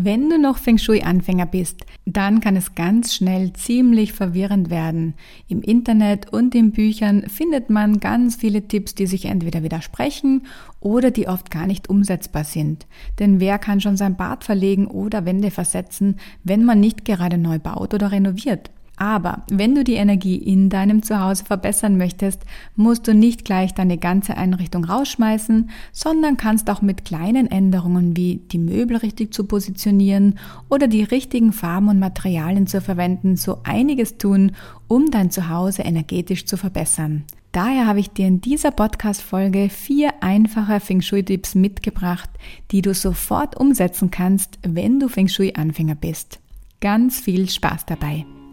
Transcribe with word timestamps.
Wenn 0.00 0.30
du 0.30 0.38
noch 0.38 0.58
Feng 0.58 0.78
Shui-Anfänger 0.78 1.46
bist, 1.46 1.84
dann 2.06 2.38
kann 2.38 2.54
es 2.54 2.76
ganz 2.76 3.14
schnell 3.14 3.52
ziemlich 3.54 4.12
verwirrend 4.12 4.70
werden. 4.70 5.14
Im 5.48 5.60
Internet 5.60 6.32
und 6.32 6.54
in 6.54 6.70
Büchern 6.70 7.28
findet 7.28 7.68
man 7.68 7.98
ganz 7.98 8.36
viele 8.36 8.68
Tipps, 8.68 8.94
die 8.94 9.08
sich 9.08 9.24
entweder 9.24 9.64
widersprechen 9.64 10.46
oder 10.78 11.10
die 11.10 11.26
oft 11.26 11.50
gar 11.50 11.66
nicht 11.66 11.90
umsetzbar 11.90 12.44
sind. 12.44 12.86
Denn 13.18 13.40
wer 13.40 13.58
kann 13.58 13.80
schon 13.80 13.96
sein 13.96 14.16
Bad 14.16 14.44
verlegen 14.44 14.86
oder 14.86 15.24
Wände 15.24 15.50
versetzen, 15.50 16.20
wenn 16.44 16.64
man 16.64 16.78
nicht 16.78 17.04
gerade 17.04 17.36
neu 17.36 17.58
baut 17.58 17.92
oder 17.92 18.12
renoviert? 18.12 18.70
Aber 18.98 19.42
wenn 19.48 19.76
du 19.76 19.84
die 19.84 19.94
Energie 19.94 20.36
in 20.36 20.70
deinem 20.70 21.04
Zuhause 21.04 21.44
verbessern 21.44 21.96
möchtest, 21.96 22.42
musst 22.74 23.06
du 23.06 23.14
nicht 23.14 23.44
gleich 23.44 23.72
deine 23.72 23.96
ganze 23.96 24.36
Einrichtung 24.36 24.84
rausschmeißen, 24.84 25.70
sondern 25.92 26.36
kannst 26.36 26.68
auch 26.68 26.82
mit 26.82 27.04
kleinen 27.04 27.48
Änderungen 27.48 28.16
wie 28.16 28.42
die 28.50 28.58
Möbel 28.58 28.96
richtig 28.96 29.32
zu 29.32 29.44
positionieren 29.44 30.38
oder 30.68 30.88
die 30.88 31.04
richtigen 31.04 31.52
Farben 31.52 31.88
und 31.88 32.00
Materialien 32.00 32.66
zu 32.66 32.80
verwenden 32.80 33.36
so 33.36 33.58
einiges 33.62 34.18
tun, 34.18 34.52
um 34.88 35.12
dein 35.12 35.30
Zuhause 35.30 35.82
energetisch 35.82 36.46
zu 36.46 36.56
verbessern. 36.56 37.22
Daher 37.52 37.86
habe 37.86 38.00
ich 38.00 38.10
dir 38.10 38.26
in 38.26 38.40
dieser 38.40 38.72
Podcast-Folge 38.72 39.68
vier 39.70 40.12
einfache 40.22 40.80
Feng 40.80 41.00
Shui-Tipps 41.00 41.54
mitgebracht, 41.54 42.28
die 42.72 42.82
du 42.82 42.92
sofort 42.94 43.56
umsetzen 43.56 44.10
kannst, 44.10 44.58
wenn 44.62 44.98
du 44.98 45.08
Feng 45.08 45.28
Shui-Anfänger 45.28 45.94
bist. 45.94 46.40
Ganz 46.80 47.20
viel 47.20 47.48
Spaß 47.48 47.86
dabei! 47.86 48.26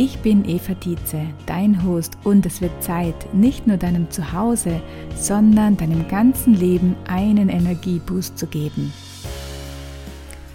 Ich 0.00 0.18
bin 0.18 0.48
Eva 0.48 0.74
Dietze, 0.74 1.22
dein 1.46 1.82
Host 1.82 2.18
und 2.22 2.46
es 2.46 2.60
wird 2.60 2.84
Zeit, 2.84 3.34
nicht 3.34 3.66
nur 3.66 3.78
deinem 3.78 4.08
Zuhause, 4.12 4.80
sondern 5.16 5.76
deinem 5.76 6.06
ganzen 6.06 6.54
Leben 6.54 6.94
einen 7.08 7.48
Energieboost 7.48 8.38
zu 8.38 8.46
geben. 8.46 8.92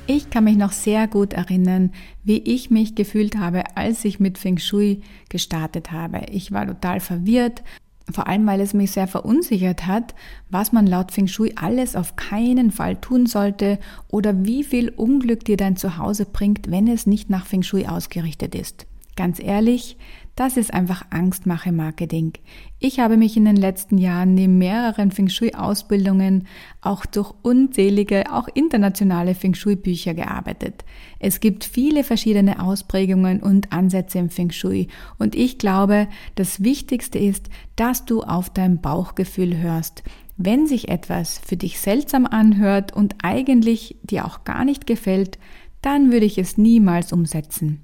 Ich 0.08 0.30
kann 0.30 0.46
mich 0.46 0.56
noch 0.56 0.72
sehr 0.72 1.10
gut 1.10 1.34
erinnern, 1.34 1.92
wie 2.24 2.38
ich 2.38 2.72
mich 2.72 2.96
gefühlt 2.96 3.36
habe, 3.36 3.76
als 3.76 4.06
ich 4.06 4.22
mit 4.22 4.38
Feng 4.38 4.60
Shui 4.60 5.02
gestartet 5.28 5.92
habe. 5.92 6.22
Ich 6.32 6.54
war 6.54 6.66
total 6.66 7.02
verwirrt, 7.02 7.64
vor 8.10 8.28
allem 8.28 8.48
weil 8.48 8.62
es 8.62 8.74
mich 8.74 8.92
sehr 8.92 9.08
verunsichert 9.08 9.86
hat, 9.86 10.16
was 10.52 10.72
man 10.72 10.88
laut 10.88 11.12
Feng 11.12 11.28
Shui 11.28 11.52
alles 11.58 11.98
auf 11.98 12.16
keinen 12.16 12.72
Fall 12.72 12.96
tun 12.96 13.26
sollte 13.26 13.78
oder 14.08 14.46
wie 14.46 14.64
viel 14.64 14.88
Unglück 14.88 15.44
dir 15.44 15.58
dein 15.58 15.76
Zuhause 15.76 16.24
bringt, 16.24 16.72
wenn 16.72 16.88
es 16.88 17.06
nicht 17.06 17.30
nach 17.30 17.46
Feng 17.46 17.62
Shui 17.62 17.88
ausgerichtet 17.88 18.56
ist. 18.56 18.88
Ganz 19.16 19.40
ehrlich, 19.40 19.98
das 20.36 20.58
ist 20.58 20.74
einfach 20.74 21.06
Angstmache-Marketing. 21.12 22.34
Ich 22.80 23.00
habe 23.00 23.18
mich 23.18 23.38
in 23.38 23.46
den 23.46 23.56
letzten 23.56 24.00
Jahren 24.00 24.34
neben 24.34 24.58
mehreren 24.58 25.12
Feng 25.12 25.30
Shui-Ausbildungen 25.30 26.48
auch 26.82 27.06
durch 27.06 27.32
unzählige, 27.44 28.34
auch 28.34 28.48
internationale 28.48 29.36
Feng 29.36 29.54
Shui-Bücher 29.54 30.16
gearbeitet. 30.16 30.84
Es 31.20 31.40
gibt 31.40 31.64
viele 31.64 32.04
verschiedene 32.04 32.64
Ausprägungen 32.64 33.44
und 33.44 33.72
Ansätze 33.72 34.18
im 34.18 34.32
Feng 34.32 34.50
Shui 34.50 34.88
und 35.20 35.36
ich 35.36 35.60
glaube, 35.60 36.08
das 36.34 36.64
Wichtigste 36.64 37.20
ist, 37.20 37.50
dass 37.76 38.06
du 38.06 38.24
auf 38.24 38.50
dein 38.50 38.82
Bauchgefühl 38.82 39.58
hörst. 39.58 40.02
Wenn 40.38 40.66
sich 40.66 40.90
etwas 40.90 41.38
für 41.46 41.58
dich 41.58 41.80
seltsam 41.80 42.26
anhört 42.26 42.92
und 42.92 43.18
eigentlich 43.22 43.98
dir 44.02 44.26
auch 44.26 44.44
gar 44.46 44.66
nicht 44.66 44.88
gefällt, 44.88 45.38
dann 45.84 46.12
würde 46.12 46.26
ich 46.26 46.40
es 46.40 46.58
niemals 46.58 47.14
umsetzen. 47.14 47.84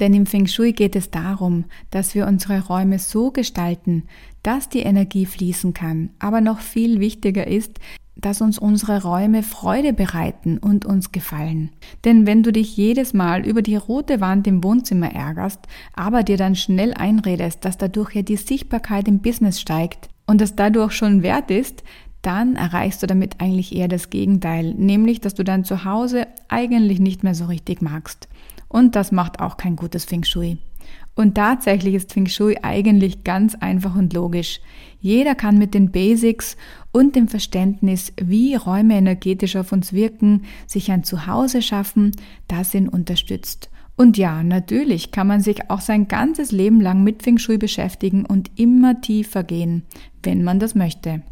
Denn 0.00 0.12
im 0.12 0.26
Feng 0.26 0.46
Shui 0.46 0.72
geht 0.72 0.96
es 0.96 1.10
darum, 1.10 1.64
dass 1.90 2.14
wir 2.14 2.26
unsere 2.26 2.66
Räume 2.66 2.98
so 2.98 3.30
gestalten, 3.30 4.04
dass 4.42 4.68
die 4.68 4.80
Energie 4.80 5.26
fließen 5.26 5.72
kann. 5.72 6.10
Aber 6.18 6.40
noch 6.40 6.60
viel 6.60 7.00
wichtiger 7.00 7.46
ist, 7.46 7.78
dass 8.16 8.40
uns 8.40 8.58
unsere 8.58 9.02
Räume 9.02 9.42
Freude 9.42 9.92
bereiten 9.92 10.58
und 10.58 10.86
uns 10.86 11.12
gefallen. 11.12 11.70
Denn 12.04 12.26
wenn 12.26 12.42
du 12.42 12.52
dich 12.52 12.76
jedes 12.76 13.12
Mal 13.12 13.46
über 13.46 13.62
die 13.62 13.76
rote 13.76 14.20
Wand 14.20 14.46
im 14.46 14.62
Wohnzimmer 14.62 15.12
ärgerst, 15.12 15.60
aber 15.94 16.22
dir 16.22 16.36
dann 16.36 16.54
schnell 16.54 16.94
einredest, 16.94 17.64
dass 17.64 17.76
dadurch 17.76 18.14
ja 18.14 18.22
die 18.22 18.36
Sichtbarkeit 18.36 19.08
im 19.08 19.20
Business 19.20 19.60
steigt 19.60 20.08
und 20.26 20.40
es 20.40 20.54
dadurch 20.54 20.92
schon 20.92 21.22
wert 21.22 21.50
ist, 21.50 21.82
dann 22.22 22.56
erreichst 22.56 23.02
du 23.02 23.06
damit 23.06 23.40
eigentlich 23.40 23.74
eher 23.74 23.88
das 23.88 24.08
Gegenteil, 24.08 24.74
nämlich 24.74 25.20
dass 25.20 25.34
du 25.34 25.44
dein 25.44 25.64
Zuhause 25.64 26.26
eigentlich 26.48 26.98
nicht 26.98 27.22
mehr 27.22 27.34
so 27.34 27.44
richtig 27.46 27.82
magst. 27.82 28.28
Und 28.74 28.96
das 28.96 29.12
macht 29.12 29.38
auch 29.38 29.56
kein 29.56 29.76
gutes 29.76 30.04
Feng 30.04 30.24
Shui. 30.24 30.58
Und 31.14 31.36
tatsächlich 31.36 31.94
ist 31.94 32.12
Feng 32.12 32.26
Shui 32.26 32.56
eigentlich 32.60 33.22
ganz 33.22 33.54
einfach 33.54 33.94
und 33.94 34.12
logisch. 34.12 34.58
Jeder 34.98 35.36
kann 35.36 35.58
mit 35.58 35.74
den 35.74 35.92
Basics 35.92 36.56
und 36.90 37.14
dem 37.14 37.28
Verständnis, 37.28 38.12
wie 38.20 38.56
Räume 38.56 38.96
energetisch 38.96 39.54
auf 39.54 39.70
uns 39.70 39.92
wirken, 39.92 40.42
sich 40.66 40.90
ein 40.90 41.04
Zuhause 41.04 41.62
schaffen, 41.62 42.16
das 42.48 42.74
ihn 42.74 42.88
unterstützt. 42.88 43.70
Und 43.94 44.18
ja, 44.18 44.42
natürlich 44.42 45.12
kann 45.12 45.28
man 45.28 45.40
sich 45.40 45.70
auch 45.70 45.80
sein 45.80 46.08
ganzes 46.08 46.50
Leben 46.50 46.80
lang 46.80 47.04
mit 47.04 47.22
Feng 47.22 47.38
Shui 47.38 47.58
beschäftigen 47.58 48.26
und 48.26 48.50
immer 48.58 49.00
tiefer 49.00 49.44
gehen, 49.44 49.84
wenn 50.24 50.42
man 50.42 50.58
das 50.58 50.74
möchte. 50.74 51.22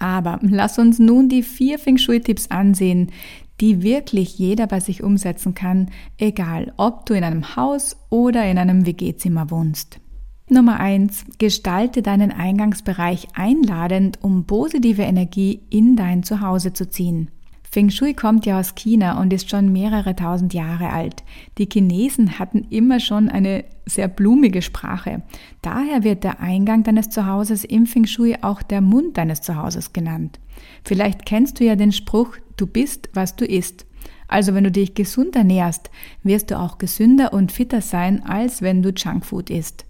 Aber 0.00 0.38
lass 0.40 0.78
uns 0.78 0.98
nun 0.98 1.28
die 1.28 1.42
vier 1.42 1.78
Feng 1.78 1.98
Shui-Tipps 1.98 2.50
ansehen, 2.50 3.12
die 3.60 3.82
wirklich 3.82 4.38
jeder 4.38 4.66
bei 4.66 4.80
sich 4.80 5.02
umsetzen 5.02 5.54
kann, 5.54 5.90
egal 6.18 6.72
ob 6.76 7.06
du 7.06 7.14
in 7.14 7.24
einem 7.24 7.56
Haus 7.56 7.96
oder 8.08 8.48
in 8.50 8.58
einem 8.58 8.86
WG-Zimmer 8.86 9.50
wohnst. 9.50 10.00
Nummer 10.48 10.80
eins: 10.80 11.24
Gestalte 11.38 12.02
deinen 12.02 12.32
Eingangsbereich 12.32 13.28
einladend, 13.34 14.18
um 14.22 14.46
positive 14.46 15.02
Energie 15.02 15.62
in 15.70 15.94
dein 15.94 16.22
Zuhause 16.22 16.72
zu 16.72 16.88
ziehen. 16.88 17.30
Feng 17.72 17.88
Shui 17.90 18.14
kommt 18.14 18.46
ja 18.46 18.58
aus 18.58 18.74
China 18.74 19.20
und 19.20 19.32
ist 19.32 19.48
schon 19.48 19.72
mehrere 19.72 20.16
tausend 20.16 20.54
Jahre 20.54 20.90
alt. 20.90 21.22
Die 21.56 21.68
Chinesen 21.72 22.40
hatten 22.40 22.66
immer 22.70 22.98
schon 22.98 23.28
eine 23.28 23.64
sehr 23.86 24.08
blumige 24.08 24.60
Sprache. 24.60 25.22
Daher 25.62 26.02
wird 26.02 26.24
der 26.24 26.40
Eingang 26.40 26.82
deines 26.82 27.10
Zuhauses 27.10 27.64
im 27.64 27.86
Feng 27.86 28.06
Shui 28.06 28.36
auch 28.42 28.62
der 28.62 28.80
Mund 28.80 29.16
deines 29.16 29.40
Zuhauses 29.40 29.92
genannt. 29.92 30.40
Vielleicht 30.84 31.24
kennst 31.24 31.60
du 31.60 31.64
ja 31.64 31.76
den 31.76 31.92
Spruch, 31.92 32.36
du 32.56 32.66
bist, 32.66 33.08
was 33.14 33.36
du 33.36 33.44
isst. 33.44 33.86
Also 34.26 34.52
wenn 34.54 34.64
du 34.64 34.72
dich 34.72 34.94
gesund 34.94 35.36
ernährst, 35.36 35.90
wirst 36.24 36.50
du 36.50 36.58
auch 36.58 36.78
gesünder 36.78 37.32
und 37.32 37.52
fitter 37.52 37.82
sein, 37.82 38.24
als 38.24 38.62
wenn 38.62 38.82
du 38.82 38.90
Junkfood 38.90 39.48
isst. 39.48 39.84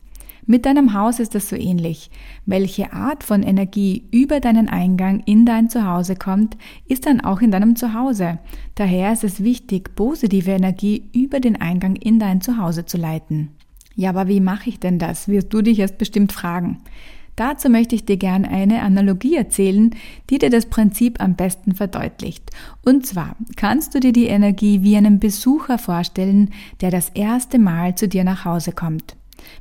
Mit 0.51 0.67
deinem 0.67 0.95
Haus 0.95 1.21
ist 1.21 1.37
es 1.37 1.49
so 1.49 1.55
ähnlich. 1.55 2.11
Welche 2.45 2.93
Art 2.93 3.23
von 3.23 3.45
Energie 3.45 4.03
über 4.11 4.41
deinen 4.41 4.69
Eingang 4.69 5.23
in 5.25 5.47
dein 5.47 5.71
Zuhause 5.71 6.17
kommt, 6.17 6.57
ist 6.89 7.07
dann 7.07 7.21
auch 7.21 7.41
in 7.41 7.53
deinem 7.53 7.77
Zuhause. 7.77 8.41
Daher 8.75 9.13
ist 9.13 9.23
es 9.23 9.45
wichtig, 9.45 9.95
positive 9.95 10.51
Energie 10.51 11.05
über 11.15 11.39
den 11.39 11.61
Eingang 11.61 11.95
in 11.95 12.19
dein 12.19 12.41
Zuhause 12.41 12.85
zu 12.85 12.99
leiten. 12.99 13.51
Ja, 13.95 14.11
aber 14.11 14.27
wie 14.27 14.41
mache 14.41 14.71
ich 14.71 14.81
denn 14.81 14.99
das? 14.99 15.29
Wirst 15.29 15.55
du 15.55 15.63
dich 15.63 15.79
jetzt 15.79 15.99
bestimmt 15.99 16.33
fragen. 16.33 16.79
Dazu 17.37 17.71
möchte 17.71 17.95
ich 17.95 18.05
dir 18.05 18.17
gerne 18.17 18.49
eine 18.49 18.83
Analogie 18.83 19.37
erzählen, 19.37 19.95
die 20.31 20.39
dir 20.39 20.51
das 20.51 20.67
Prinzip 20.67 21.23
am 21.23 21.37
besten 21.37 21.77
verdeutlicht. 21.77 22.51
Und 22.85 23.07
zwar 23.07 23.37
kannst 23.55 23.95
du 23.95 24.01
dir 24.01 24.13
die 24.13 24.27
Energie 24.27 24.83
wie 24.83 24.97
einen 24.97 25.21
Besucher 25.21 25.79
vorstellen, 25.79 26.51
der 26.81 26.91
das 26.91 27.09
erste 27.11 27.61
Mal 27.61 27.95
zu 27.95 28.09
dir 28.09 28.25
nach 28.25 28.45
Hause 28.45 28.73
kommt. 28.73 29.15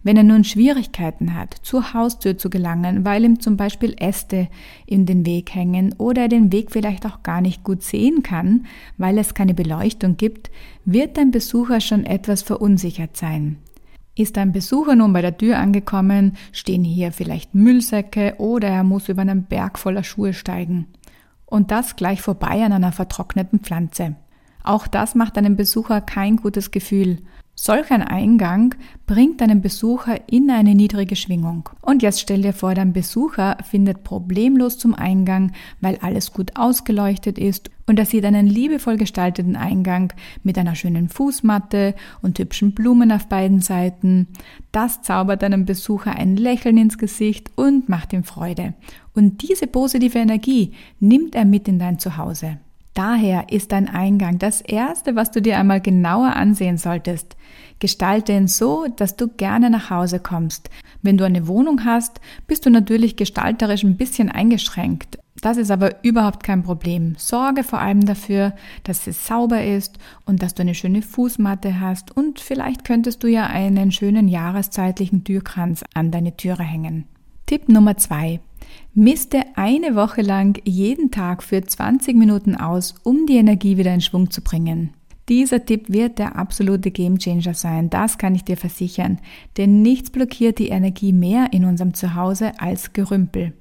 Wenn 0.04 0.18
er 0.18 0.24
nun 0.24 0.44
Schwierigkeiten 0.44 1.36
hat, 1.36 1.56
zur 1.62 1.94
Haustür 1.94 2.38
zu 2.38 2.50
gelangen, 2.50 3.06
weil 3.06 3.24
ihm 3.24 3.40
zum 3.40 3.58
Beispiel 3.58 3.96
Äste 4.00 4.48
in 4.86 5.06
den 5.06 5.26
Weg 5.26 5.54
hängen 5.54 5.94
oder 5.98 6.24
er 6.24 6.28
den 6.28 6.52
Weg 6.52 6.72
vielleicht 6.72 7.06
auch 7.06 7.24
gar 7.24 7.42
nicht 7.42 7.64
gut 7.64 7.84
sehen 7.84 8.24
kann, 8.24 8.66
weil 8.98 9.18
es 9.18 9.34
keine 9.34 9.54
Beleuchtung 9.54 10.18
gibt, 10.18 10.52
wird 10.86 11.18
dein 11.18 11.31
Besucher 11.31 11.81
schon 11.81 12.06
etwas 12.06 12.42
verunsichert 12.42 13.18
sein. 13.18 13.58
Ist 14.16 14.38
ein 14.38 14.52
Besucher 14.52 14.96
nun 14.96 15.14
bei 15.14 15.22
der 15.22 15.38
Tür 15.38 15.60
angekommen, 15.60 16.36
stehen 16.52 16.84
hier 16.84 17.12
vielleicht 17.12 17.56
Müllsäcke 17.56 18.36
oder 18.38 18.68
er 18.68 18.84
muss 18.84 19.08
über 19.08 19.22
einen 19.22 19.46
Berg 19.46 19.80
voller 19.80 20.04
Schuhe 20.04 20.34
steigen. 20.34 20.88
Und 21.46 21.72
das 21.72 21.96
gleich 21.96 22.22
vorbei 22.22 22.64
an 22.64 22.74
einer 22.74 22.92
vertrockneten 22.92 23.60
Pflanze. 23.60 24.16
Auch 24.64 24.88
das 24.88 25.16
macht 25.16 25.38
einem 25.38 25.56
Besucher 25.56 26.02
kein 26.02 26.36
gutes 26.36 26.72
Gefühl 26.72 27.20
Solch 27.62 27.92
ein 27.92 28.02
Eingang 28.02 28.74
bringt 29.06 29.42
deinen 29.42 29.60
Besucher 29.62 30.18
in 30.32 30.50
eine 30.50 30.76
niedrige 30.76 31.18
Schwingung. 31.18 31.68
Und 31.82 32.02
jetzt 32.02 32.22
stell 32.22 32.42
dir 32.42 32.54
vor, 32.54 32.74
dein 32.74 32.94
Besucher 32.94 33.58
findet 33.70 34.06
problemlos 34.06 34.78
zum 34.78 34.96
Eingang, 34.96 35.52
weil 35.82 35.98
alles 35.98 36.32
gut 36.32 36.56
ausgeleuchtet 36.56 37.38
ist 37.38 37.70
und 37.86 38.00
er 38.00 38.06
sieht 38.06 38.24
einen 38.24 38.48
liebevoll 38.48 38.96
gestalteten 38.96 39.58
Eingang 39.58 40.14
mit 40.42 40.58
einer 40.58 40.74
schönen 40.74 41.10
Fußmatte 41.10 41.96
und 42.22 42.40
hübschen 42.40 42.72
Blumen 42.72 43.12
auf 43.12 43.28
beiden 43.28 43.60
Seiten. 43.60 44.30
Das 44.72 45.02
zaubert 45.02 45.42
deinem 45.42 45.66
Besucher 45.66 46.16
ein 46.16 46.38
Lächeln 46.38 46.78
ins 46.78 46.98
Gesicht 46.98 47.52
und 47.58 47.90
macht 47.90 48.14
ihm 48.14 48.24
Freude. 48.24 48.74
Und 49.14 49.42
diese 49.42 49.68
positive 49.68 50.18
Energie 50.18 50.72
nimmt 51.02 51.36
er 51.36 51.44
mit 51.44 51.68
in 51.68 51.78
dein 51.78 52.00
Zuhause. 52.00 52.60
Daher 52.94 53.51
ist 53.51 53.71
dein 53.71 53.88
Eingang 53.88 54.39
das 54.39 54.62
Erste, 54.62 55.15
was 55.15 55.31
du 55.31 55.41
dir 55.41 55.57
einmal 55.57 55.80
genauer 55.80 56.36
ansehen 56.36 56.77
solltest. 56.77 57.38
Gestalte 57.80 58.33
ihn 58.33 58.47
so, 58.47 58.88
dass 58.95 59.15
du 59.15 59.27
gerne 59.27 59.69
nach 59.69 59.89
Hause 59.89 60.19
kommst. 60.19 60.69
Wenn 61.01 61.18
du 61.18 61.24
eine 61.24 61.47
Wohnung 61.47 61.86
hast, 61.86 62.19
bist 62.47 62.65
du 62.65 62.69
natürlich 62.69 63.15
gestalterisch 63.15 63.83
ein 63.83 63.95
bisschen 63.95 64.30
eingeschränkt. 64.30 65.18
Das 65.41 65.56
ist 65.56 65.71
aber 65.71 66.03
überhaupt 66.03 66.44
kein 66.44 66.63
Problem. 66.63 67.15
Sorge 67.18 67.63
vor 67.63 67.80
allem 67.80 68.06
dafür, 68.06 68.53
dass 68.83 69.07
es 69.07 69.25
sauber 69.25 69.63
ist 69.63 69.97
und 70.25 70.44
dass 70.44 70.53
du 70.53 70.63
eine 70.63 70.75
schöne 70.75 71.01
Fußmatte 71.01 71.80
hast 71.80 72.15
und 72.15 72.41
vielleicht 72.41 72.83
könntest 72.83 73.24
du 73.24 73.27
ja 73.27 73.47
einen 73.47 73.94
schönen 73.94 74.27
jahreszeitlichen 74.27 75.24
Türkranz 75.24 75.86
an 75.94 76.12
deine 76.12 76.36
Türe 76.36 76.63
hängen. 76.63 77.06
Tipp 77.50 77.68
Nummer 77.68 77.98
zwei: 77.98 78.42
Miste 78.94 79.42
eine 79.56 79.96
Woche 79.96 80.22
lang 80.22 80.62
jeden 80.66 81.10
Tag 81.10 81.42
für 81.42 81.63
20 81.63 82.16
Minuten 82.16 82.54
aus, 82.54 82.94
um 83.01 83.25
die 83.25 83.38
Energie 83.38 83.75
wieder 83.75 83.92
in 83.92 84.01
Schwung 84.01 84.30
zu 84.30 84.44
bringen. 84.44 84.92
Dieser 85.30 85.66
Tipp 85.66 85.86
wird 85.90 86.19
der 86.19 86.36
absolute 86.36 86.92
Gamechanger 86.92 87.56
sein, 87.56 87.90
das 87.90 88.19
kann 88.19 88.36
ich 88.36 88.44
dir 88.44 88.56
versichern, 88.56 89.18
denn 89.57 89.81
nichts 89.81 90.12
blockiert 90.12 90.60
die 90.60 90.68
Energie 90.68 91.12
mehr 91.12 91.48
in 91.51 91.66
unserem 91.66 91.96
Zuhause 91.96 92.51
als 92.60 92.94
Gerümpel. 92.94 93.54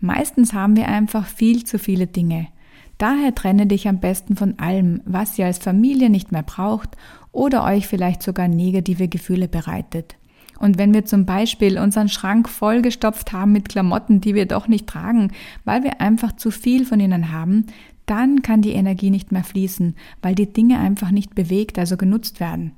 Meistens 0.00 0.54
haben 0.54 0.74
wir 0.74 0.88
einfach 0.88 1.26
viel 1.26 1.66
zu 1.66 1.78
viele 1.78 2.06
Dinge. 2.06 2.48
Daher 2.96 3.34
trenne 3.34 3.66
dich 3.66 3.88
am 3.88 4.00
besten 4.00 4.36
von 4.36 4.58
allem, 4.58 5.02
was 5.04 5.38
ihr 5.38 5.44
als 5.44 5.58
Familie 5.58 6.08
nicht 6.08 6.32
mehr 6.32 6.44
braucht 6.44 6.96
oder 7.30 7.62
euch 7.64 7.88
vielleicht 7.88 8.22
sogar 8.22 8.48
negative 8.48 9.06
Gefühle 9.06 9.48
bereitet. 9.48 10.16
Und 10.58 10.78
wenn 10.78 10.92
wir 10.92 11.04
zum 11.04 11.24
Beispiel 11.24 11.78
unseren 11.78 12.08
Schrank 12.08 12.48
vollgestopft 12.48 13.32
haben 13.32 13.52
mit 13.52 13.68
Klamotten, 13.68 14.20
die 14.20 14.34
wir 14.34 14.46
doch 14.46 14.68
nicht 14.68 14.86
tragen, 14.86 15.32
weil 15.64 15.84
wir 15.84 16.00
einfach 16.00 16.36
zu 16.36 16.50
viel 16.50 16.84
von 16.84 17.00
ihnen 17.00 17.32
haben, 17.32 17.66
dann 18.06 18.42
kann 18.42 18.62
die 18.62 18.72
Energie 18.72 19.10
nicht 19.10 19.32
mehr 19.32 19.44
fließen, 19.44 19.94
weil 20.22 20.34
die 20.34 20.52
Dinge 20.52 20.78
einfach 20.78 21.10
nicht 21.10 21.34
bewegt, 21.34 21.78
also 21.78 21.96
genutzt 21.96 22.40
werden. 22.40 22.72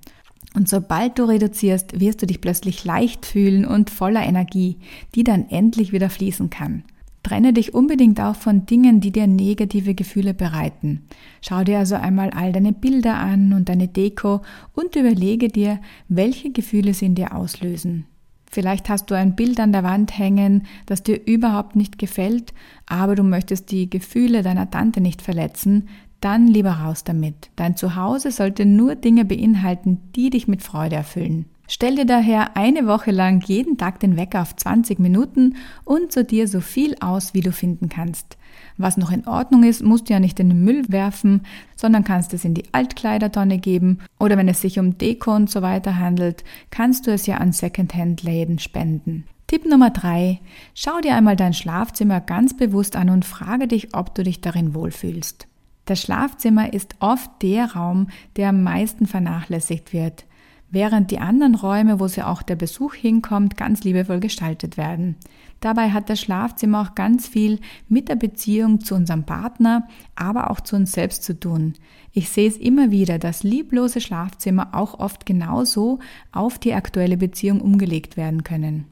Und 0.54 0.68
sobald 0.68 1.18
du 1.18 1.24
reduzierst, 1.24 2.00
wirst 2.00 2.22
du 2.22 2.26
dich 2.26 2.40
plötzlich 2.40 2.84
leicht 2.84 3.24
fühlen 3.24 3.64
und 3.64 3.88
voller 3.88 4.24
Energie, 4.24 4.78
die 5.14 5.22
dann 5.22 5.48
endlich 5.48 5.92
wieder 5.92 6.10
fließen 6.10 6.50
kann. 6.50 6.82
Trenne 7.30 7.52
dich 7.52 7.74
unbedingt 7.74 8.20
auch 8.20 8.34
von 8.34 8.66
Dingen, 8.66 9.00
die 9.00 9.12
dir 9.12 9.28
negative 9.28 9.94
Gefühle 9.94 10.34
bereiten. 10.34 11.02
Schau 11.40 11.62
dir 11.62 11.78
also 11.78 11.94
einmal 11.94 12.30
all 12.30 12.50
deine 12.50 12.72
Bilder 12.72 13.18
an 13.18 13.52
und 13.52 13.68
deine 13.68 13.86
Deko 13.86 14.40
und 14.74 14.96
überlege 14.96 15.46
dir, 15.46 15.78
welche 16.08 16.50
Gefühle 16.50 16.92
sie 16.92 17.06
in 17.06 17.14
dir 17.14 17.36
auslösen. 17.36 18.06
Vielleicht 18.50 18.88
hast 18.88 19.12
du 19.12 19.14
ein 19.14 19.36
Bild 19.36 19.60
an 19.60 19.70
der 19.70 19.84
Wand 19.84 20.18
hängen, 20.18 20.66
das 20.86 21.04
dir 21.04 21.24
überhaupt 21.24 21.76
nicht 21.76 22.00
gefällt, 22.00 22.52
aber 22.86 23.14
du 23.14 23.22
möchtest 23.22 23.70
die 23.70 23.88
Gefühle 23.88 24.42
deiner 24.42 24.68
Tante 24.68 25.00
nicht 25.00 25.22
verletzen, 25.22 25.88
dann 26.20 26.48
lieber 26.48 26.72
raus 26.72 27.04
damit. 27.04 27.50
Dein 27.54 27.76
Zuhause 27.76 28.32
sollte 28.32 28.66
nur 28.66 28.96
Dinge 28.96 29.24
beinhalten, 29.24 30.00
die 30.16 30.30
dich 30.30 30.48
mit 30.48 30.64
Freude 30.64 30.96
erfüllen. 30.96 31.44
Stell 31.72 31.94
dir 31.94 32.04
daher 32.04 32.56
eine 32.56 32.88
Woche 32.88 33.12
lang 33.12 33.44
jeden 33.46 33.78
Tag 33.78 34.00
den 34.00 34.16
Wecker 34.16 34.42
auf 34.42 34.56
20 34.56 34.98
Minuten 34.98 35.54
und 35.84 36.10
zu 36.10 36.24
dir 36.24 36.48
so 36.48 36.60
viel 36.60 36.96
aus, 36.98 37.32
wie 37.32 37.42
du 37.42 37.52
finden 37.52 37.88
kannst. 37.88 38.36
Was 38.76 38.96
noch 38.96 39.12
in 39.12 39.24
Ordnung 39.28 39.62
ist, 39.62 39.80
musst 39.84 40.08
du 40.08 40.12
ja 40.12 40.18
nicht 40.18 40.40
in 40.40 40.48
den 40.48 40.64
Müll 40.64 40.82
werfen, 40.88 41.42
sondern 41.76 42.02
kannst 42.02 42.34
es 42.34 42.44
in 42.44 42.54
die 42.54 42.64
Altkleidertonne 42.72 43.58
geben 43.58 44.00
oder 44.18 44.36
wenn 44.36 44.48
es 44.48 44.60
sich 44.60 44.80
um 44.80 44.98
Deko 44.98 45.32
und 45.32 45.48
so 45.48 45.62
weiter 45.62 45.96
handelt, 45.96 46.42
kannst 46.72 47.06
du 47.06 47.12
es 47.12 47.26
ja 47.26 47.36
an 47.36 47.52
Secondhand-Läden 47.52 48.58
spenden. 48.58 49.26
Tipp 49.46 49.64
Nummer 49.64 49.90
drei: 49.90 50.40
Schau 50.74 51.00
dir 51.00 51.14
einmal 51.14 51.36
dein 51.36 51.54
Schlafzimmer 51.54 52.20
ganz 52.20 52.56
bewusst 52.56 52.96
an 52.96 53.10
und 53.10 53.24
frage 53.24 53.68
dich, 53.68 53.94
ob 53.94 54.12
du 54.16 54.24
dich 54.24 54.40
darin 54.40 54.74
wohlfühlst. 54.74 55.46
Das 55.84 56.02
Schlafzimmer 56.02 56.72
ist 56.72 56.96
oft 56.98 57.30
der 57.42 57.74
Raum, 57.74 58.08
der 58.34 58.48
am 58.48 58.64
meisten 58.64 59.06
vernachlässigt 59.06 59.92
wird 59.92 60.24
während 60.70 61.10
die 61.10 61.18
anderen 61.18 61.54
Räume, 61.54 62.00
wo 62.00 62.08
sie 62.08 62.22
auch 62.22 62.42
der 62.42 62.56
Besuch 62.56 62.94
hinkommt, 62.94 63.56
ganz 63.56 63.84
liebevoll 63.84 64.20
gestaltet 64.20 64.76
werden. 64.76 65.16
Dabei 65.60 65.90
hat 65.90 66.08
das 66.08 66.20
Schlafzimmer 66.20 66.80
auch 66.80 66.94
ganz 66.94 67.28
viel 67.28 67.60
mit 67.88 68.08
der 68.08 68.16
Beziehung 68.16 68.80
zu 68.80 68.94
unserem 68.94 69.24
Partner, 69.24 69.86
aber 70.14 70.50
auch 70.50 70.60
zu 70.60 70.76
uns 70.76 70.92
selbst 70.92 71.22
zu 71.22 71.38
tun. 71.38 71.74
Ich 72.12 72.30
sehe 72.30 72.48
es 72.48 72.56
immer 72.56 72.90
wieder, 72.90 73.18
dass 73.18 73.42
lieblose 73.42 74.00
Schlafzimmer 74.00 74.68
auch 74.72 74.98
oft 74.98 75.26
genauso 75.26 75.98
auf 76.32 76.58
die 76.58 76.74
aktuelle 76.74 77.16
Beziehung 77.16 77.60
umgelegt 77.60 78.16
werden 78.16 78.42
können. 78.42 78.86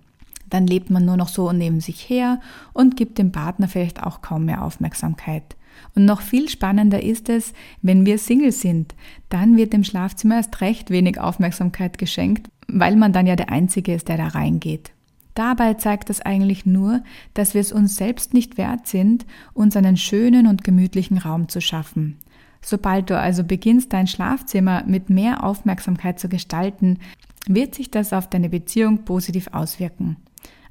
Dann 0.50 0.66
lebt 0.66 0.90
man 0.90 1.04
nur 1.04 1.16
noch 1.16 1.28
so 1.28 1.52
neben 1.52 1.80
sich 1.80 2.08
her 2.08 2.40
und 2.72 2.96
gibt 2.96 3.18
dem 3.18 3.32
Partner 3.32 3.68
vielleicht 3.68 4.02
auch 4.02 4.22
kaum 4.22 4.46
mehr 4.46 4.62
Aufmerksamkeit. 4.62 5.56
Und 5.94 6.04
noch 6.04 6.20
viel 6.20 6.48
spannender 6.48 7.02
ist 7.02 7.28
es, 7.28 7.52
wenn 7.82 8.06
wir 8.06 8.18
Single 8.18 8.52
sind, 8.52 8.94
dann 9.28 9.56
wird 9.56 9.72
dem 9.72 9.84
Schlafzimmer 9.84 10.36
erst 10.36 10.60
recht 10.60 10.90
wenig 10.90 11.20
Aufmerksamkeit 11.20 11.98
geschenkt, 11.98 12.50
weil 12.66 12.96
man 12.96 13.12
dann 13.12 13.26
ja 13.26 13.36
der 13.36 13.50
Einzige 13.50 13.94
ist, 13.94 14.08
der 14.08 14.16
da 14.16 14.28
reingeht. 14.28 14.90
Dabei 15.34 15.74
zeigt 15.74 16.10
das 16.10 16.20
eigentlich 16.20 16.66
nur, 16.66 17.02
dass 17.34 17.54
wir 17.54 17.60
es 17.60 17.72
uns 17.72 17.94
selbst 17.94 18.34
nicht 18.34 18.58
wert 18.58 18.88
sind, 18.88 19.24
uns 19.54 19.76
einen 19.76 19.96
schönen 19.96 20.48
und 20.48 20.64
gemütlichen 20.64 21.18
Raum 21.18 21.48
zu 21.48 21.60
schaffen. 21.60 22.16
Sobald 22.60 23.08
du 23.08 23.16
also 23.16 23.44
beginnst, 23.44 23.92
dein 23.92 24.08
Schlafzimmer 24.08 24.82
mit 24.84 25.10
mehr 25.10 25.44
Aufmerksamkeit 25.44 26.18
zu 26.18 26.28
gestalten, 26.28 26.98
wird 27.46 27.74
sich 27.74 27.90
das 27.90 28.12
auf 28.12 28.28
deine 28.28 28.48
Beziehung 28.48 29.04
positiv 29.04 29.48
auswirken. 29.52 30.16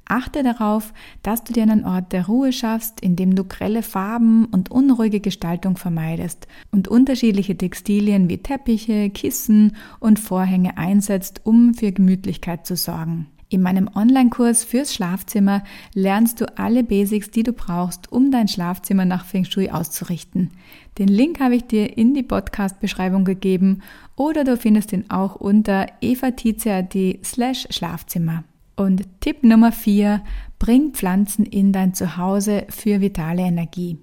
Achte 0.09 0.43
darauf, 0.43 0.93
dass 1.21 1.43
du 1.43 1.53
dir 1.53 1.63
einen 1.63 1.85
Ort 1.85 2.13
der 2.13 2.27
Ruhe 2.27 2.53
schaffst, 2.53 3.01
in 3.01 3.15
dem 3.15 3.35
du 3.35 3.43
grelle 3.43 3.83
Farben 3.83 4.45
und 4.45 4.71
unruhige 4.71 5.19
Gestaltung 5.19 5.77
vermeidest 5.77 6.47
und 6.71 6.87
unterschiedliche 6.87 7.57
Textilien 7.57 8.29
wie 8.29 8.37
Teppiche, 8.37 9.09
Kissen 9.09 9.75
und 9.99 10.19
Vorhänge 10.19 10.77
einsetzt, 10.77 11.41
um 11.43 11.73
für 11.73 11.91
Gemütlichkeit 11.91 12.65
zu 12.65 12.75
sorgen. 12.75 13.27
In 13.49 13.61
meinem 13.61 13.89
Online-Kurs 13.93 14.65
fürs 14.65 14.93
Schlafzimmer 14.93 15.63
lernst 15.93 16.41
du 16.41 16.57
alle 16.57 16.83
Basics, 16.83 17.31
die 17.31 17.43
du 17.43 17.53
brauchst, 17.53 18.11
um 18.11 18.29
dein 18.29 18.49
Schlafzimmer 18.49 19.05
nach 19.05 19.23
Feng 19.23 19.45
Shui 19.45 19.69
auszurichten. 19.69 20.51
Den 20.97 21.07
Link 21.07 21.39
habe 21.39 21.55
ich 21.55 21.63
dir 21.63 21.97
in 21.97 22.13
die 22.13 22.23
Podcast-Beschreibung 22.23 23.23
gegeben 23.23 23.83
oder 24.17 24.43
du 24.43 24.57
findest 24.57 24.91
ihn 24.91 25.05
auch 25.09 25.35
unter 25.35 25.87
evatizia.at 26.01 26.93
slash 27.23 27.67
Schlafzimmer. 27.69 28.43
Und 28.77 29.05
Tipp 29.21 29.43
Nummer 29.43 29.71
4, 29.71 30.21
bring 30.59 30.93
Pflanzen 30.93 31.45
in 31.45 31.73
dein 31.73 31.93
Zuhause 31.95 32.65
für 32.69 33.01
vitale 33.01 33.41
Energie. 33.41 33.97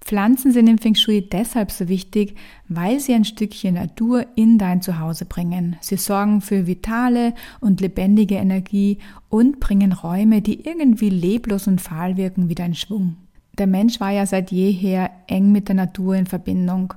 Pflanzen 0.00 0.52
sind 0.52 0.66
im 0.66 0.78
Feng 0.78 0.94
Shui 0.94 1.22
deshalb 1.22 1.70
so 1.70 1.88
wichtig, 1.88 2.34
weil 2.68 3.00
sie 3.00 3.14
ein 3.14 3.24
Stückchen 3.24 3.74
Natur 3.74 4.26
in 4.34 4.58
dein 4.58 4.82
Zuhause 4.82 5.26
bringen. 5.26 5.76
Sie 5.80 5.96
sorgen 5.96 6.40
für 6.40 6.66
vitale 6.66 7.34
und 7.60 7.80
lebendige 7.80 8.36
Energie 8.36 8.98
und 9.28 9.60
bringen 9.60 9.92
Räume, 9.92 10.42
die 10.42 10.66
irgendwie 10.66 11.10
leblos 11.10 11.66
und 11.66 11.80
fahl 11.80 12.16
wirken, 12.16 12.48
wieder 12.48 12.66
in 12.66 12.74
Schwung. 12.74 13.16
Der 13.58 13.66
Mensch 13.66 14.00
war 14.00 14.10
ja 14.10 14.26
seit 14.26 14.50
jeher 14.50 15.10
eng 15.26 15.52
mit 15.52 15.68
der 15.68 15.76
Natur 15.76 16.16
in 16.16 16.26
Verbindung 16.26 16.94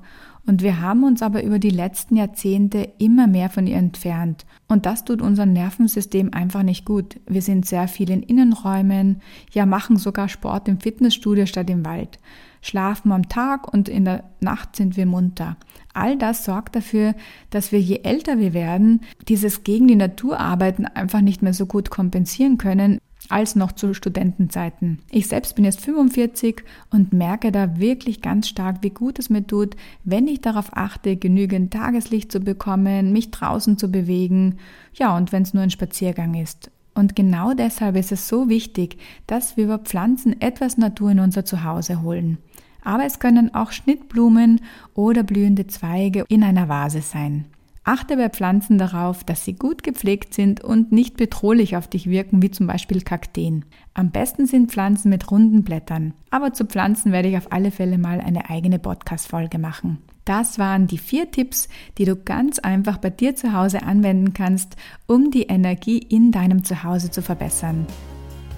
und 0.48 0.64
wir 0.64 0.80
haben 0.80 1.04
uns 1.04 1.22
aber 1.22 1.44
über 1.44 1.60
die 1.60 1.70
letzten 1.70 2.16
Jahrzehnte 2.16 2.90
immer 3.00 3.28
mehr 3.28 3.50
von 3.50 3.68
ihr 3.68 3.76
entfernt. 3.76 4.46
Und 4.70 4.86
das 4.86 5.04
tut 5.04 5.22
unser 5.22 5.46
Nervensystem 5.46 6.34
einfach 6.34 6.64
nicht 6.64 6.86
gut. 6.86 7.20
Wir 7.28 7.42
sind 7.42 7.66
sehr 7.66 7.90
viel 7.90 8.10
in 8.10 8.24
Innenräumen, 8.24 9.22
ja 9.52 9.66
machen 9.66 9.98
sogar 9.98 10.30
Sport 10.30 10.70
im 10.70 10.80
Fitnessstudio 10.80 11.46
statt 11.46 11.70
im 11.70 11.86
Wald, 11.86 12.20
schlafen 12.62 13.12
am 13.12 13.28
Tag 13.28 13.72
und 13.72 13.90
in 13.90 14.06
der 14.06 14.24
Nacht 14.40 14.78
sind 14.78 14.96
wir 14.96 15.06
munter. 15.06 15.58
All 15.94 16.18
das 16.18 16.46
sorgt 16.46 16.78
dafür, 16.78 17.14
dass 17.50 17.74
wir 17.74 17.82
je 17.82 18.02
älter 18.04 18.40
wir 18.40 18.54
werden, 18.54 19.02
dieses 19.28 19.64
gegen 19.64 19.88
die 19.88 19.96
Natur 19.96 20.40
arbeiten 20.40 20.86
einfach 20.86 21.22
nicht 21.22 21.42
mehr 21.42 21.54
so 21.54 21.66
gut 21.66 21.90
kompensieren 21.90 22.58
können, 22.58 23.00
als 23.30 23.56
noch 23.56 23.72
zu 23.72 23.94
Studentenzeiten. 23.94 25.00
Ich 25.10 25.28
selbst 25.28 25.56
bin 25.56 25.66
jetzt 25.66 25.82
45 25.82 26.64
und 26.92 27.14
merke 27.14 27.52
da 27.52 27.80
wirklich 27.80 28.22
ganz 28.22 28.48
stark, 28.48 28.78
wie 28.82 28.90
gut 28.90 29.20
es 29.20 29.30
mir 29.30 29.46
tut, 29.46 29.76
wenn 30.04 30.28
ich 30.28 30.42
darauf 30.42 30.70
achte, 30.76 31.18
genügend 31.18 31.74
Tageslicht 31.74 32.32
zu 32.32 32.40
bekommen, 32.40 33.12
mich 33.12 33.32
draußen 33.32 33.78
zu 33.78 33.90
bewegen, 33.90 34.58
ja, 34.94 35.16
und 35.16 35.32
wenn 35.32 35.44
es 35.44 35.54
nur 35.54 35.64
ein 35.64 35.70
Spaziergang 35.70 36.34
ist. 36.36 36.72
Und 36.94 37.16
genau 37.16 37.54
deshalb 37.54 37.96
ist 37.96 38.12
es 38.12 38.28
so 38.28 38.50
wichtig, 38.50 38.98
dass 39.28 39.56
wir 39.56 39.66
über 39.66 39.78
Pflanzen 39.78 40.42
etwas 40.42 40.78
Natur 40.78 41.12
in 41.12 41.20
unser 41.20 41.46
Zuhause 41.46 42.02
holen. 42.02 42.40
Aber 42.84 43.06
es 43.06 43.20
können 43.20 43.54
auch 43.54 43.72
Schnittblumen 43.72 44.62
oder 44.96 45.22
blühende 45.22 45.68
Zweige 45.68 46.26
in 46.28 46.44
einer 46.44 46.70
Vase 46.70 47.02
sein. 47.02 47.46
Achte 47.88 48.18
bei 48.18 48.28
Pflanzen 48.28 48.78
darauf, 48.78 49.24
dass 49.24 49.46
sie 49.46 49.54
gut 49.54 49.82
gepflegt 49.82 50.34
sind 50.34 50.62
und 50.62 50.92
nicht 50.92 51.16
bedrohlich 51.16 51.78
auf 51.78 51.88
dich 51.88 52.10
wirken, 52.10 52.42
wie 52.42 52.52
zum 52.52 52.68
Beispiel 52.68 53.02
Kakteen. 53.02 53.64
Am 53.94 54.12
besten 54.12 54.46
sind 54.46 54.74
Pflanzen 54.74 55.08
mit 55.08 55.32
runden 55.32 55.64
Blättern, 55.64 56.14
aber 56.30 56.52
zu 56.52 56.66
Pflanzen 56.66 57.14
werde 57.14 57.30
ich 57.30 57.38
auf 57.38 57.54
alle 57.54 57.72
Fälle 57.72 57.98
mal 57.98 58.20
eine 58.20 58.50
eigene 58.50 58.78
Podcast-Folge 58.78 59.58
machen. 59.58 60.00
Das 60.26 60.60
waren 60.60 60.88
die 60.88 60.98
vier 60.98 61.32
Tipps, 61.32 61.70
die 61.98 62.04
du 62.04 62.18
ganz 62.18 62.60
einfach 62.60 62.98
bei 62.98 63.10
dir 63.10 63.38
zu 63.38 63.54
Hause 63.54 63.84
anwenden 63.84 64.34
kannst, 64.34 64.76
um 65.06 65.32
die 65.32 65.44
Energie 65.44 66.00
in 66.00 66.34
deinem 66.34 66.66
Zuhause 66.66 67.10
zu 67.10 67.22
verbessern. 67.22 67.88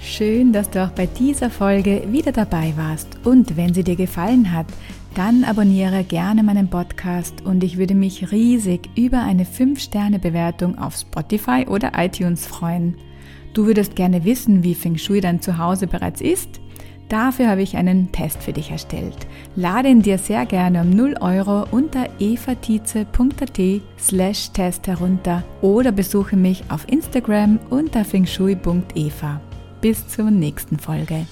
Schön, 0.02 0.54
dass 0.54 0.72
du 0.72 0.84
auch 0.84 0.92
bei 0.92 1.06
dieser 1.06 1.52
Folge 1.52 2.02
wieder 2.10 2.32
dabei 2.32 2.74
warst 2.78 3.20
und 3.26 3.58
wenn 3.58 3.76
sie 3.76 3.84
dir 3.84 3.96
gefallen 3.96 4.52
hat, 4.52 4.66
dann 5.20 5.44
abonniere 5.44 6.06
gerne 6.06 6.44
meinen 6.44 6.70
Podcast 6.70 7.42
und 7.44 7.62
ich 7.62 7.78
würde 7.78 7.94
mich 7.94 8.32
riesig 8.32 8.90
über 8.96 9.22
eine 9.22 9.44
5-Sterne-Bewertung 9.44 10.78
auf 10.78 10.96
Spotify 10.96 11.66
oder 11.68 11.92
iTunes 11.98 12.48
freuen. 12.48 12.96
Du 13.54 13.66
würdest 13.66 13.98
gerne 13.98 14.24
wissen, 14.24 14.64
wie 14.64 14.74
Feng 14.74 14.98
Shui 14.98 15.20
dein 15.20 15.42
Zuhause 15.42 15.88
bereits 15.88 16.22
ist? 16.22 16.62
Dafür 17.10 17.50
habe 17.50 17.62
ich 17.62 17.76
einen 17.76 18.14
Test 18.14 18.42
für 18.42 18.54
dich 18.54 18.72
erstellt. 18.72 19.28
Lade 19.58 19.90
ihn 19.90 20.02
dir 20.02 20.20
sehr 20.20 20.46
gerne 20.46 20.84
um 20.84 20.92
0 20.92 21.16
Euro 21.20 21.66
unter 21.70 22.08
evatize.at 22.22 23.60
slash 24.00 24.52
Test 24.52 24.88
herunter 24.88 25.44
oder 25.62 25.92
besuche 25.92 26.38
mich 26.38 26.64
auf 26.70 26.88
Instagram 26.88 27.60
unter 27.70 28.06
fengshui.eva. 28.06 29.42
Bis 29.82 30.08
zur 30.08 30.32
nächsten 30.32 30.80
Folge. 30.80 31.26